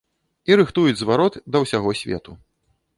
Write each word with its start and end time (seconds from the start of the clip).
І 0.51 0.57
рыхтуюць 0.61 0.95
зварот 1.03 1.39
да 1.57 1.65
ўсяго 1.67 1.97
свету. 2.05 2.31